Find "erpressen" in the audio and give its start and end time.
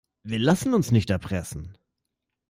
1.11-1.77